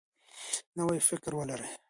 [0.77, 1.71] نوی فکر ولرئ.